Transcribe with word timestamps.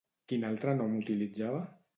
Quin 0.31 0.47
altre 0.47 0.73
nom 0.81 0.97
utilitzava? 1.03 1.65